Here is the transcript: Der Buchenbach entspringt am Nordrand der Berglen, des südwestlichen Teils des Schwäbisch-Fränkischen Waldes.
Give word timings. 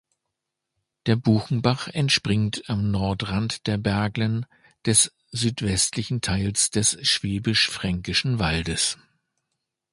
Der 1.05 1.15
Buchenbach 1.15 1.87
entspringt 1.87 2.63
am 2.67 2.89
Nordrand 2.89 3.67
der 3.67 3.77
Berglen, 3.77 4.47
des 4.83 5.15
südwestlichen 5.29 6.21
Teils 6.21 6.71
des 6.71 6.97
Schwäbisch-Fränkischen 7.07 8.39
Waldes. 8.39 8.97